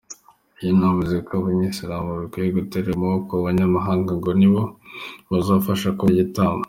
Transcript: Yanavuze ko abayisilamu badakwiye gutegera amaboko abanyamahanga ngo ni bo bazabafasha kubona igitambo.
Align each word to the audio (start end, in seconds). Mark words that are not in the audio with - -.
Yanavuze 0.65 1.15
ko 1.25 1.31
abayisilamu 1.39 2.07
badakwiye 2.11 2.51
gutegera 2.57 2.95
amaboko 2.97 3.31
abanyamahanga 3.35 4.11
ngo 4.19 4.29
ni 4.39 4.47
bo 4.53 4.63
bazabafasha 5.29 5.95
kubona 5.97 6.13
igitambo. 6.17 6.59